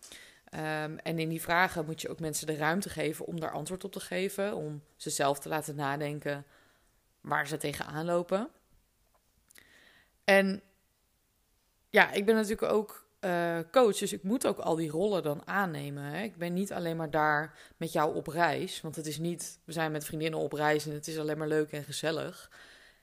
Um, 0.55 0.99
en 0.99 1.19
in 1.19 1.29
die 1.29 1.41
vragen 1.41 1.85
moet 1.85 2.01
je 2.01 2.09
ook 2.09 2.21
mensen 2.21 2.47
de 2.47 2.57
ruimte 2.57 2.89
geven 2.89 3.27
om 3.27 3.41
daar 3.41 3.53
antwoord 3.53 3.85
op 3.85 3.93
te 3.93 4.01
geven, 4.01 4.55
om 4.55 4.83
ze 4.97 5.11
zelf 5.11 5.39
te 5.39 5.49
laten 5.49 5.75
nadenken 5.75 6.45
waar 7.21 7.47
ze 7.47 7.57
tegenaan 7.57 8.05
lopen. 8.05 8.49
En 10.25 10.63
ja, 11.91 12.13
ik 12.13 12.27
ben 12.27 12.35
natuurlijk 12.35 12.73
ook 12.73 13.07
uh, 13.21 13.59
coach, 13.71 13.97
dus 13.97 14.13
ik 14.13 14.23
moet 14.23 14.47
ook 14.47 14.59
al 14.59 14.77
die 14.77 14.91
rollen 14.91 15.23
dan 15.23 15.47
aannemen. 15.47 16.03
Hè? 16.03 16.23
Ik 16.23 16.37
ben 16.37 16.53
niet 16.53 16.73
alleen 16.73 16.97
maar 16.97 17.11
daar 17.11 17.59
met 17.77 17.93
jou 17.93 18.15
op 18.15 18.27
reis, 18.27 18.81
want 18.81 18.97
het 18.97 19.07
is 19.07 19.19
niet, 19.19 19.59
we 19.65 19.73
zijn 19.73 19.93
met 19.93 20.05
vriendinnen 20.05 20.41
op 20.41 20.53
reis 20.53 20.87
en 20.87 20.93
het 20.93 21.07
is 21.07 21.19
alleen 21.19 21.39
maar 21.39 21.49
leuk 21.49 21.73
en 21.73 21.85
gezellig. 21.85 22.51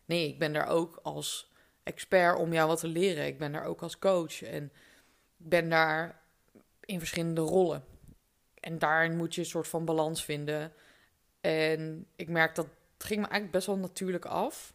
Nee, 0.06 0.28
ik 0.28 0.40
ben 0.40 0.54
daar 0.54 0.68
ook 0.68 1.00
als 1.04 1.54
expert 1.86 2.38
om 2.38 2.54
jou 2.54 2.68
wat 2.68 2.80
te 2.80 2.88
leren. 2.88 3.26
Ik 3.26 3.38
ben 3.38 3.52
daar 3.52 3.66
ook 3.66 3.82
als 3.82 4.00
coach 4.00 4.44
en 4.44 4.64
ik 5.38 5.50
ben 5.50 5.70
daar 5.70 6.22
in 6.80 7.00
verschillende 7.00 7.42
rollen. 7.42 7.84
En 8.60 8.80
daarin 8.80 9.18
moet 9.18 9.36
je 9.36 9.42
een 9.42 9.48
soort 9.48 9.68
van 9.68 9.86
balans 9.86 10.24
vinden. 10.26 10.74
En 11.42 12.08
ik 12.16 12.30
merk 12.30 12.56
dat 12.56 12.68
het 12.94 13.06
ging 13.06 13.20
me 13.20 13.28
eigenlijk 13.28 13.52
best 13.52 13.68
wel 13.68 13.78
natuurlijk 13.78 14.26
af. 14.26 14.74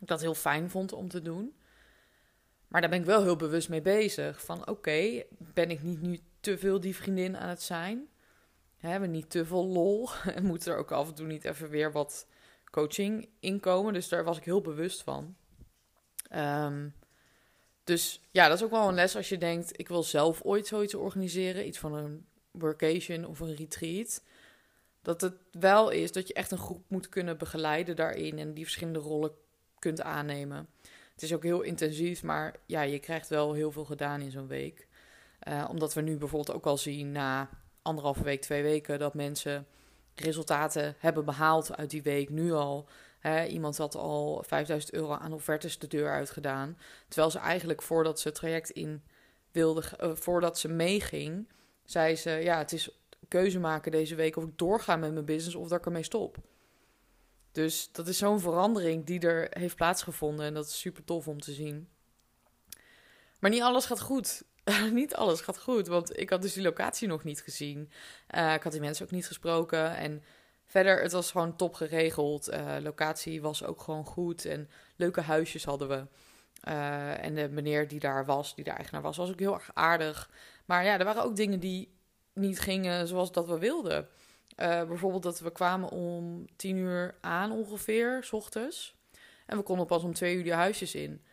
Ik 0.00 0.08
dat 0.08 0.20
heel 0.20 0.34
fijn 0.34 0.70
vond 0.70 0.92
om 0.92 1.08
te 1.08 1.22
doen. 1.22 1.54
Maar 2.68 2.80
daar 2.80 2.90
ben 2.90 3.00
ik 3.00 3.06
wel 3.06 3.22
heel 3.22 3.36
bewust 3.36 3.68
mee 3.68 3.82
bezig. 3.82 4.44
Van 4.44 4.68
oké, 4.68 5.22
ben 5.38 5.70
ik 5.70 5.82
niet 5.82 6.02
nu 6.02 6.20
te 6.40 6.58
veel 6.58 6.80
die 6.80 6.96
vriendin 6.96 7.36
aan 7.36 7.48
het 7.48 7.62
zijn? 7.62 8.08
Hebben 8.76 9.10
we 9.10 9.16
niet 9.16 9.30
te 9.30 9.46
veel 9.46 9.66
lol? 9.66 10.08
En 10.34 10.44
moet 10.44 10.66
er 10.66 10.76
ook 10.76 10.92
af 10.92 11.08
en 11.08 11.14
toe 11.14 11.26
niet 11.26 11.44
even 11.44 11.68
weer 11.68 11.92
wat 11.92 12.26
coaching 12.70 13.28
inkomen? 13.40 13.92
Dus 13.92 14.08
daar 14.08 14.24
was 14.24 14.36
ik 14.36 14.44
heel 14.44 14.60
bewust 14.60 15.02
van. 15.02 15.36
Um, 16.36 16.94
dus 17.84 18.20
ja, 18.30 18.48
dat 18.48 18.56
is 18.56 18.64
ook 18.64 18.70
wel 18.70 18.88
een 18.88 18.94
les 18.94 19.16
als 19.16 19.28
je 19.28 19.38
denkt: 19.38 19.78
ik 19.78 19.88
wil 19.88 20.02
zelf 20.02 20.42
ooit 20.42 20.66
zoiets 20.66 20.94
organiseren, 20.94 21.66
iets 21.66 21.78
van 21.78 21.94
een 21.94 22.26
workation 22.50 23.24
of 23.24 23.40
een 23.40 23.54
retreat. 23.54 24.22
Dat 25.02 25.20
het 25.20 25.34
wel 25.50 25.90
is 25.90 26.12
dat 26.12 26.28
je 26.28 26.34
echt 26.34 26.50
een 26.50 26.58
groep 26.58 26.84
moet 26.88 27.08
kunnen 27.08 27.38
begeleiden 27.38 27.96
daarin 27.96 28.38
en 28.38 28.54
die 28.54 28.64
verschillende 28.64 28.98
rollen 28.98 29.32
kunt 29.78 30.02
aannemen. 30.02 30.68
Het 31.12 31.22
is 31.22 31.34
ook 31.34 31.42
heel 31.42 31.60
intensief, 31.60 32.22
maar 32.22 32.56
ja, 32.66 32.82
je 32.82 32.98
krijgt 32.98 33.28
wel 33.28 33.52
heel 33.52 33.72
veel 33.72 33.84
gedaan 33.84 34.20
in 34.20 34.30
zo'n 34.30 34.46
week. 34.46 34.88
Uh, 35.48 35.66
omdat 35.70 35.94
we 35.94 36.00
nu 36.00 36.16
bijvoorbeeld 36.16 36.56
ook 36.56 36.66
al 36.66 36.76
zien 36.76 37.12
na 37.12 37.48
anderhalve 37.82 38.22
week, 38.22 38.40
twee 38.40 38.62
weken, 38.62 38.98
dat 38.98 39.14
mensen 39.14 39.66
resultaten 40.14 40.94
hebben 40.98 41.24
behaald 41.24 41.76
uit 41.76 41.90
die 41.90 42.02
week 42.02 42.28
nu 42.28 42.52
al. 42.52 42.88
Iemand 43.48 43.76
had 43.76 43.94
al 43.94 44.42
5000 44.46 44.92
euro 44.92 45.12
aan 45.12 45.32
offertes 45.32 45.78
de 45.78 45.86
deur 45.86 46.10
uitgedaan. 46.10 46.78
Terwijl 47.08 47.30
ze 47.30 47.38
eigenlijk 47.38 47.82
voordat 47.82 48.20
ze 48.20 48.28
het 48.28 48.36
traject 48.36 48.70
in 48.70 49.02
wilde, 49.52 49.82
uh, 50.00 50.10
voordat 50.14 50.58
ze 50.58 50.68
meeging, 50.68 51.48
zei 51.84 52.16
ze: 52.16 52.30
Ja, 52.30 52.58
het 52.58 52.72
is 52.72 53.00
keuze 53.28 53.58
maken 53.58 53.92
deze 53.92 54.14
week 54.14 54.36
of 54.36 54.44
ik 54.44 54.58
doorga 54.58 54.96
met 54.96 55.12
mijn 55.12 55.24
business 55.24 55.56
of 55.56 55.68
dat 55.68 55.78
ik 55.78 55.86
ermee 55.86 56.02
stop. 56.02 56.36
Dus 57.52 57.92
dat 57.92 58.08
is 58.08 58.18
zo'n 58.18 58.40
verandering 58.40 59.06
die 59.06 59.20
er 59.20 59.46
heeft 59.50 59.76
plaatsgevonden 59.76 60.46
en 60.46 60.54
dat 60.54 60.66
is 60.66 60.80
super 60.80 61.04
tof 61.04 61.28
om 61.28 61.40
te 61.40 61.52
zien. 61.52 61.88
Maar 63.40 63.50
niet 63.50 63.62
alles 63.62 63.86
gaat 63.86 64.00
goed. 64.00 64.42
niet 64.92 65.14
alles 65.14 65.40
gaat 65.40 65.58
goed, 65.58 65.86
want 65.86 66.18
ik 66.18 66.30
had 66.30 66.42
dus 66.42 66.52
die 66.52 66.62
locatie 66.62 67.08
nog 67.08 67.24
niet 67.24 67.40
gezien. 67.40 67.90
Uh, 68.34 68.54
ik 68.54 68.62
had 68.62 68.72
die 68.72 68.80
mensen 68.80 69.04
ook 69.04 69.10
niet 69.10 69.26
gesproken 69.26 69.96
en 69.96 70.22
verder, 70.70 71.02
het 71.02 71.12
was 71.12 71.30
gewoon 71.30 71.56
top 71.56 71.74
geregeld. 71.74 72.50
Uh, 72.50 72.76
locatie 72.80 73.42
was 73.42 73.64
ook 73.64 73.80
gewoon 73.80 74.04
goed 74.04 74.44
en 74.44 74.68
leuke 74.96 75.20
huisjes 75.20 75.64
hadden 75.64 75.88
we. 75.88 76.06
Uh, 76.68 77.24
en 77.24 77.34
de 77.34 77.48
meneer 77.48 77.88
die 77.88 78.00
daar 78.00 78.24
was, 78.24 78.54
die 78.54 78.64
de 78.64 78.70
eigenaar 78.70 79.02
was, 79.02 79.16
was 79.16 79.30
ook 79.30 79.38
heel 79.38 79.54
erg 79.54 79.70
aardig. 79.74 80.30
Maar 80.64 80.84
ja, 80.84 80.98
er 80.98 81.04
waren 81.04 81.22
ook 81.22 81.36
dingen 81.36 81.60
die 81.60 81.94
niet 82.32 82.60
gingen 82.60 83.08
zoals 83.08 83.32
dat 83.32 83.46
we 83.46 83.58
wilden. 83.58 84.08
Uh, 84.56 84.84
bijvoorbeeld 84.84 85.22
dat 85.22 85.40
we 85.40 85.52
kwamen 85.52 85.90
om 85.90 86.46
tien 86.56 86.76
uur 86.76 87.14
aan 87.20 87.52
ongeveer, 87.52 88.24
s 88.24 88.32
ochtends. 88.32 88.94
En 89.46 89.56
we 89.56 89.62
konden 89.62 89.86
pas 89.86 90.02
om 90.02 90.14
twee 90.14 90.36
uur 90.36 90.42
die 90.42 90.52
huisjes 90.52 90.94
in. 90.94 91.24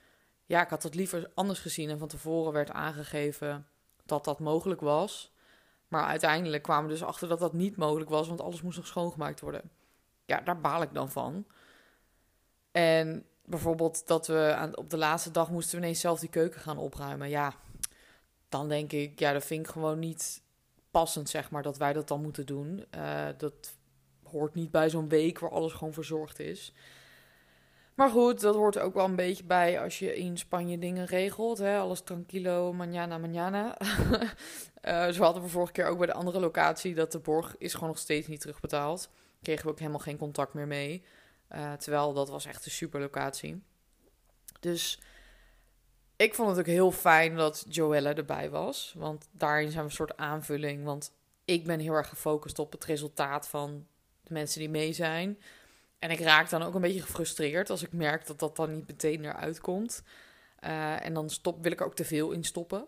Ja, 0.46 0.64
ik 0.64 0.70
had 0.70 0.84
het 0.84 0.96
liever 0.96 1.32
anders 1.34 1.60
gezien 1.60 1.90
en 1.90 2.00
van 2.00 2.08
tevoren 2.08 2.54
werd 2.54 2.72
aangegeven 2.72 3.68
dat 4.06 4.26
dat 4.26 4.40
mogelijk 4.40 4.82
was. 4.82 5.36
Maar 5.88 6.04
uiteindelijk 6.04 6.64
kwamen 6.64 6.86
we 6.86 6.92
dus 6.92 7.04
achter 7.04 7.28
dat 7.28 7.40
dat 7.40 7.54
niet 7.54 7.78
mogelijk 7.78 8.10
was, 8.10 8.28
want 8.28 8.42
alles 8.42 8.62
moest 8.62 8.78
nog 8.78 8.88
schoongemaakt 8.88 9.40
worden. 9.40 9.72
Ja, 10.26 10.42
daar 10.42 10.62
baal 10.62 10.82
ik 10.82 10.94
dan 10.94 11.10
van. 11.12 11.46
En 12.72 13.26
bijvoorbeeld 13.46 14.08
dat 14.08 14.28
we 14.28 14.54
aan, 14.56 14.78
op 14.78 14.90
de 14.90 14.98
laatste 14.98 15.32
dag 15.32 15.52
moesten 15.52 15.78
we 15.78 15.84
ineens 15.84 16.00
zelf 16.00 16.20
die 16.20 16.30
keuken 16.30 16.62
gaan 16.62 16.78
opruimen. 16.78 17.30
Ja, 17.30 17.54
dan 18.50 18.68
denk 18.68 18.92
ik, 18.92 19.20
ja, 19.20 19.34
dat 19.34 19.46
vind 19.46 19.66
ik 19.66 19.72
gewoon 19.72 20.00
niet 20.00 20.42
passend, 20.92 21.30
zeg 21.30 21.52
maar, 21.52 21.64
dat 21.64 21.78
wij 21.78 21.94
dat 21.94 22.08
dan 22.08 22.22
moeten 22.22 22.46
doen. 22.46 22.86
Uh, 22.96 23.28
dat 23.38 23.76
hoort 24.24 24.54
niet 24.54 24.72
bij 24.72 24.90
zo'n 24.90 25.10
week 25.10 25.40
waar 25.40 25.52
alles 25.52 25.74
gewoon 25.74 25.94
verzorgd 25.94 26.40
is. 26.40 26.74
Maar 27.98 28.10
goed, 28.10 28.40
dat 28.40 28.56
hoort 28.56 28.80
ook 28.80 28.94
wel 28.94 29.06
een 29.06 29.16
beetje 29.16 29.44
bij 29.44 29.82
als 29.82 30.00
je 30.00 30.16
in 30.16 30.38
Spanje 30.38 30.80
dingen 30.80 31.06
regelt. 31.06 31.58
Hè? 31.58 31.78
Alles 31.78 32.02
tranquilo, 32.02 32.74
mañana, 32.74 33.20
mañana. 33.20 33.78
uh, 34.82 35.08
zo 35.16 35.24
hadden 35.24 35.44
we 35.44 35.50
vorige 35.50 35.72
keer 35.72 35.86
ook 35.86 35.98
bij 35.98 36.08
de 36.08 36.14
andere 36.14 36.40
locatie 36.40 36.96
dat 36.96 37.12
de 37.12 37.20
borg 37.20 37.56
is 37.58 37.74
gewoon 37.74 37.90
nog 37.90 37.98
steeds 37.98 38.28
niet 38.28 38.42
terugbetaald. 38.42 39.10
Kregen 39.42 39.66
we 39.66 39.72
ook 39.72 39.80
helemaal 39.80 40.00
geen 40.00 40.18
contact 40.18 40.54
meer 40.54 40.68
mee. 40.68 41.04
Uh, 41.52 41.74
terwijl 41.74 42.14
dat 42.14 42.30
was 42.30 42.46
echt 42.46 42.66
een 42.66 42.72
super 42.72 43.00
locatie. 43.00 43.62
Dus 44.60 45.00
ik 46.16 46.36
vond 46.36 46.50
het 46.50 46.60
ook 46.60 46.66
heel 46.66 46.92
fijn 46.92 47.36
dat 47.36 47.66
Joelle 47.70 48.14
erbij 48.14 48.50
was. 48.50 48.94
Want 48.98 49.28
daarin 49.32 49.72
zijn 49.72 49.84
we 49.84 49.90
een 49.90 49.96
soort 49.96 50.18
aanvulling. 50.18 50.84
Want 50.84 51.12
ik 51.46 51.66
ben 51.66 51.80
heel 51.80 51.94
erg 51.94 52.10
gefocust 52.10 52.60
op 52.60 52.72
het 52.72 52.86
resultaat 52.86 53.48
van 53.48 53.88
de 54.24 54.34
mensen 54.34 54.60
die 54.60 54.70
mee 54.70 54.94
zijn. 54.94 55.38
En 56.00 56.12
ik 56.12 56.20
raak 56.20 56.50
dan 56.50 56.64
ook 56.64 56.74
een 56.74 56.82
beetje 56.82 57.02
gefrustreerd 57.02 57.70
als 57.70 57.84
ik 57.84 57.94
merk 57.94 58.28
dat 58.28 58.40
dat 58.40 58.56
dan 58.56 58.74
niet 58.74 58.88
meteen 58.88 59.26
eruit 59.26 59.60
komt. 59.60 60.04
Uh, 60.64 61.06
en 61.06 61.14
dan 61.14 61.30
stop, 61.30 61.64
wil 61.64 61.72
ik 61.72 61.80
er 61.80 61.86
ook 61.86 61.96
te 61.96 62.06
veel 62.06 62.32
in 62.32 62.44
stoppen. 62.44 62.88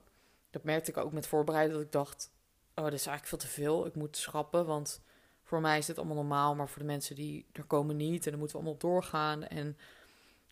Dat 0.50 0.64
merkte 0.64 0.92
ik 0.92 0.98
ook 0.98 1.12
met 1.12 1.28
voorbereiden, 1.28 1.74
dat 1.74 1.86
ik 1.86 1.92
dacht... 1.92 2.32
oh, 2.76 2.84
dit 2.84 2.94
is 2.94 3.06
eigenlijk 3.06 3.28
veel 3.28 3.38
te 3.38 3.62
veel, 3.62 3.86
ik 3.86 3.96
moet 3.96 4.18
schrappen. 4.18 4.66
Want 4.66 5.02
voor 5.44 5.62
mij 5.62 5.78
is 5.78 5.86
dit 5.86 5.98
allemaal 5.98 6.16
normaal, 6.16 6.56
maar 6.56 6.70
voor 6.70 6.82
de 6.82 6.88
mensen 6.88 7.16
die 7.16 7.46
er 7.52 7.64
komen 7.64 7.96
niet... 7.96 8.26
en 8.26 8.32
dan 8.32 8.40
moeten 8.40 8.58
we 8.58 8.64
allemaal 8.64 8.82
doorgaan 8.82 9.44
en 9.44 9.78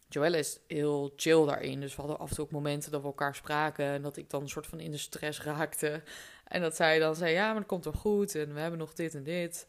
Joelle 0.09 0.37
is 0.37 0.59
heel 0.67 1.13
chill 1.15 1.45
daarin. 1.45 1.79
Dus 1.79 1.95
we 1.95 2.01
hadden 2.01 2.19
af 2.19 2.29
en 2.29 2.35
toe 2.35 2.45
ook 2.45 2.51
momenten 2.51 2.91
dat 2.91 3.01
we 3.01 3.07
elkaar 3.07 3.35
spraken. 3.35 3.85
En 3.85 4.01
dat 4.01 4.17
ik 4.17 4.29
dan 4.29 4.41
een 4.41 4.49
soort 4.49 4.67
van 4.67 4.79
in 4.79 4.91
de 4.91 4.97
stress 4.97 5.41
raakte. 5.41 6.03
En 6.43 6.61
dat 6.61 6.75
zij 6.75 6.99
dan 6.99 7.15
zei: 7.15 7.33
Ja, 7.33 7.45
maar 7.45 7.59
dat 7.59 7.65
komt 7.65 7.83
wel 7.83 7.93
goed. 7.93 8.35
En 8.35 8.53
we 8.53 8.59
hebben 8.59 8.79
nog 8.79 8.93
dit 8.93 9.15
en 9.15 9.23
dit. 9.23 9.67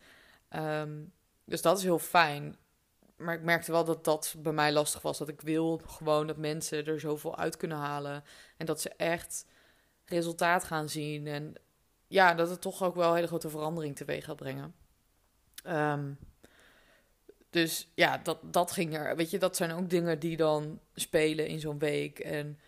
Um, 0.50 1.12
dus 1.44 1.62
dat 1.62 1.78
is 1.78 1.84
heel 1.84 1.98
fijn. 1.98 2.56
Maar 3.18 3.34
ik 3.34 3.42
merkte 3.42 3.72
wel 3.72 3.84
dat 3.84 4.04
dat 4.04 4.34
bij 4.38 4.52
mij 4.52 4.72
lastig 4.72 5.02
was. 5.02 5.18
Dat 5.18 5.28
ik 5.28 5.40
wil 5.40 5.80
gewoon 5.86 6.26
dat 6.26 6.36
mensen 6.36 6.86
er 6.86 7.00
zoveel 7.00 7.36
uit 7.36 7.56
kunnen 7.56 7.78
halen. 7.78 8.24
En 8.56 8.66
dat 8.66 8.80
ze 8.80 8.90
echt 8.96 9.46
resultaat 10.04 10.64
gaan 10.64 10.88
zien. 10.88 11.26
En 11.26 11.54
ja, 12.06 12.34
dat 12.34 12.50
het 12.50 12.60
toch 12.60 12.82
ook 12.82 12.94
wel 12.94 13.14
hele 13.14 13.26
grote 13.26 13.50
verandering 13.50 13.96
teweeg 13.96 14.24
gaat 14.24 14.36
brengen. 14.36 14.74
Um, 15.66 16.18
dus 17.50 17.88
ja, 17.94 18.18
dat, 18.18 18.38
dat 18.42 18.70
ging 18.70 18.96
er. 18.96 19.16
Weet 19.16 19.30
je, 19.30 19.38
dat 19.38 19.56
zijn 19.56 19.72
ook 19.72 19.90
dingen 19.90 20.18
die 20.18 20.36
dan 20.36 20.80
spelen 20.94 21.46
in 21.46 21.60
zo'n 21.60 21.78
week. 21.78 22.18
En 22.18 22.58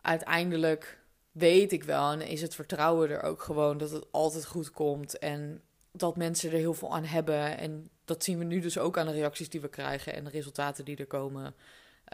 uiteindelijk 0.00 0.98
weet 1.32 1.72
ik 1.72 1.84
wel 1.84 2.12
en 2.12 2.20
is 2.20 2.42
het 2.42 2.54
vertrouwen 2.54 3.10
er 3.10 3.22
ook 3.22 3.42
gewoon 3.42 3.78
dat 3.78 3.90
het 3.90 4.06
altijd 4.12 4.46
goed 4.46 4.70
komt. 4.70 5.18
En 5.18 5.62
dat 5.92 6.16
mensen 6.16 6.50
er 6.50 6.56
heel 6.56 6.74
veel 6.74 6.94
aan 6.94 7.04
hebben. 7.04 7.58
En 7.58 7.90
dat 8.04 8.24
zien 8.24 8.38
we 8.38 8.44
nu 8.44 8.60
dus 8.60 8.78
ook 8.78 8.98
aan 8.98 9.06
de 9.06 9.12
reacties 9.12 9.48
die 9.48 9.60
we 9.60 9.68
krijgen 9.68 10.14
en 10.14 10.24
de 10.24 10.30
resultaten 10.30 10.84
die 10.84 10.96
er 10.96 11.06
komen. 11.06 11.54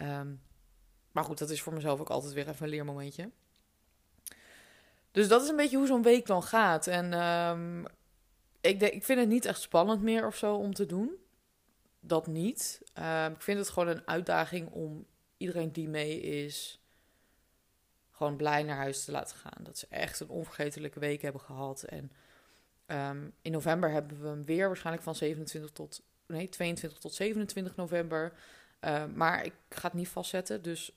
Um, 0.03 0.41
maar 1.13 1.25
goed, 1.25 1.39
dat 1.39 1.51
is 1.51 1.63
voor 1.63 1.73
mezelf 1.73 2.01
ook 2.01 2.11
altijd 2.11 2.33
weer 2.33 2.49
even 2.49 2.65
een 2.65 2.71
leermomentje. 2.71 3.31
Dus 5.11 5.29
dat 5.29 5.43
is 5.43 5.49
een 5.49 5.57
beetje 5.57 5.77
hoe 5.77 5.87
zo'n 5.87 6.03
week 6.03 6.27
dan 6.27 6.43
gaat. 6.43 6.87
En 6.87 7.13
um, 7.23 7.85
ik, 8.61 8.83
ik 8.83 9.05
vind 9.05 9.19
het 9.19 9.29
niet 9.29 9.45
echt 9.45 9.61
spannend 9.61 10.03
meer 10.03 10.27
of 10.27 10.37
zo 10.37 10.55
om 10.55 10.75
te 10.75 10.87
doen 10.87 11.17
dat 12.01 12.27
niet. 12.27 12.83
Ehm, 12.93 13.33
ik 13.33 13.43
vind 13.43 13.59
het 13.59 13.69
gewoon 13.69 13.89
een 13.89 14.07
uitdaging 14.07 14.71
om 14.71 15.07
iedereen 15.37 15.73
die 15.73 15.89
mee 15.89 16.21
is, 16.21 16.81
gewoon 18.11 18.37
blij 18.37 18.63
naar 18.63 18.77
huis 18.77 19.05
te 19.05 19.11
laten 19.11 19.37
gaan. 19.37 19.65
Dat 19.65 19.79
ze 19.79 19.87
echt 19.89 20.21
een 20.21 20.29
onvergetelijke 20.29 21.01
week 21.01 21.23
hebben 21.23 21.41
gehad. 21.41 21.83
En 21.83 22.13
um, 22.91 23.33
in 23.43 23.53
november 23.53 23.91
hebben 23.91 24.21
we 24.21 24.29
hem 24.29 24.45
weer, 24.45 24.67
waarschijnlijk 24.67 25.05
van 25.05 25.15
27 25.15 25.71
tot, 25.71 26.03
nee, 26.27 26.49
22 26.49 26.99
tot 26.99 27.15
27 27.15 27.77
november. 27.77 28.33
Uh, 28.81 29.05
maar 29.15 29.45
ik 29.45 29.55
ga 29.69 29.83
het 29.83 29.93
niet 29.93 30.09
vastzetten, 30.09 30.63
dus 30.63 30.93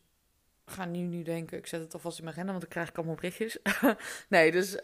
ga 0.65 0.85
nu, 0.85 0.99
nu 0.99 1.23
denken, 1.23 1.57
ik 1.57 1.67
zet 1.67 1.81
het 1.81 1.93
alvast 1.93 2.17
in 2.17 2.23
mijn 2.23 2.35
agenda, 2.35 2.51
want 2.51 2.63
dan 2.63 2.73
krijg 2.73 2.89
ik 2.89 2.97
allemaal 2.97 3.15
berichtjes. 3.15 3.57
nee, 4.27 4.51
dus, 4.51 4.75
uh, 4.75 4.81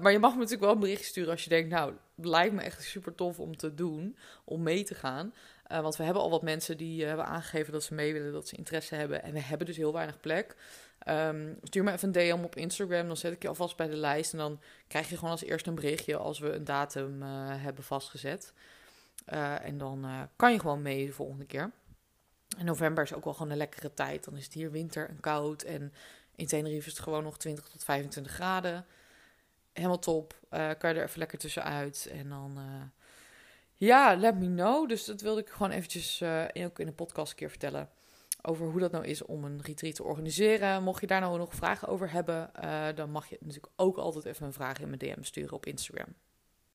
maar 0.00 0.12
je 0.12 0.18
mag 0.18 0.32
me 0.32 0.36
natuurlijk 0.36 0.64
wel 0.64 0.72
een 0.72 0.80
berichtje 0.80 1.06
sturen 1.06 1.30
als 1.30 1.44
je 1.44 1.50
denkt, 1.50 1.70
nou, 1.70 1.92
lijkt 2.14 2.54
me 2.54 2.62
echt 2.62 2.82
super 2.82 3.14
tof 3.14 3.38
om 3.38 3.56
te 3.56 3.74
doen, 3.74 4.16
om 4.44 4.62
mee 4.62 4.82
te 4.82 4.94
gaan. 4.94 5.34
Uh, 5.72 5.80
want 5.80 5.96
we 5.96 6.04
hebben 6.04 6.22
al 6.22 6.30
wat 6.30 6.42
mensen 6.42 6.76
die 6.76 7.00
uh, 7.00 7.06
hebben 7.06 7.26
aangegeven 7.26 7.72
dat 7.72 7.82
ze 7.82 7.94
mee 7.94 8.12
willen, 8.12 8.32
dat 8.32 8.48
ze 8.48 8.56
interesse 8.56 8.94
hebben. 8.94 9.22
En 9.22 9.32
we 9.32 9.40
hebben 9.40 9.66
dus 9.66 9.76
heel 9.76 9.92
weinig 9.92 10.20
plek. 10.20 10.56
Um, 11.10 11.58
stuur 11.62 11.84
me 11.84 11.92
even 11.92 12.08
een 12.08 12.38
DM 12.38 12.44
op 12.44 12.56
Instagram, 12.56 13.06
dan 13.06 13.16
zet 13.16 13.32
ik 13.32 13.42
je 13.42 13.48
alvast 13.48 13.76
bij 13.76 13.88
de 13.88 13.96
lijst. 13.96 14.32
En 14.32 14.38
dan 14.38 14.60
krijg 14.86 15.08
je 15.08 15.14
gewoon 15.14 15.30
als 15.30 15.44
eerste 15.44 15.68
een 15.68 15.74
berichtje 15.74 16.16
als 16.16 16.38
we 16.38 16.52
een 16.52 16.64
datum 16.64 17.22
uh, 17.22 17.28
hebben 17.48 17.84
vastgezet. 17.84 18.52
en 19.62 19.78
dan 19.78 20.28
kan 20.36 20.52
je 20.52 20.60
gewoon 20.60 20.82
mee 20.82 21.06
de 21.06 21.12
volgende 21.12 21.44
keer. 21.44 21.70
In 22.58 22.64
november 22.64 23.04
is 23.04 23.14
ook 23.14 23.24
wel 23.24 23.34
gewoon 23.34 23.50
een 23.50 23.56
lekkere 23.56 23.94
tijd. 23.94 24.24
Dan 24.24 24.36
is 24.36 24.44
het 24.44 24.52
hier 24.52 24.70
winter 24.70 25.08
en 25.08 25.20
koud. 25.20 25.62
En 25.62 25.92
in 26.34 26.46
Tenerife 26.46 26.86
is 26.86 26.92
het 26.92 27.02
gewoon 27.02 27.22
nog 27.22 27.38
20 27.38 27.68
tot 27.68 27.84
25 27.84 28.32
graden. 28.32 28.86
Helemaal 29.72 29.98
top. 29.98 30.34
kan 30.50 30.90
je 30.90 30.98
er 30.98 31.02
even 31.02 31.18
lekker 31.18 31.38
tussenuit. 31.38 32.08
En 32.12 32.28
dan 32.28 32.58
ja, 33.78 34.16
let 34.16 34.38
me 34.38 34.46
know. 34.46 34.88
Dus 34.88 35.04
dat 35.04 35.20
wilde 35.20 35.40
ik 35.40 35.48
gewoon 35.48 35.70
eventjes 35.70 36.20
uh, 36.20 36.44
ook 36.54 36.78
in 36.78 36.86
een 36.86 36.94
podcast 36.94 37.30
een 37.30 37.36
keer 37.36 37.50
vertellen. 37.50 37.88
Over 38.48 38.66
hoe 38.66 38.80
dat 38.80 38.92
nou 38.92 39.04
is 39.04 39.24
om 39.24 39.44
een 39.44 39.60
retreat 39.62 39.94
te 39.94 40.04
organiseren. 40.04 40.82
Mocht 40.82 41.00
je 41.00 41.06
daar 41.06 41.20
nou 41.20 41.38
nog 41.38 41.54
vragen 41.54 41.88
over 41.88 42.12
hebben, 42.12 42.50
uh, 42.64 42.86
dan 42.94 43.10
mag 43.10 43.28
je 43.28 43.36
natuurlijk 43.40 43.72
ook 43.76 43.96
altijd 43.96 44.24
even 44.24 44.46
een 44.46 44.52
vraag 44.52 44.80
in 44.80 44.86
mijn 44.86 44.98
DM 44.98 45.22
sturen 45.22 45.52
op 45.52 45.66
Instagram. 45.66 46.14